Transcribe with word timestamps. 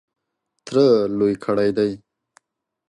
تره 0.65 0.85
لوی 1.17 1.33
کړی 1.45 1.69
دی. 1.77 1.91